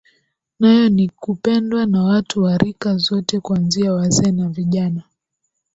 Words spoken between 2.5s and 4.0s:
Rika zote kuanzia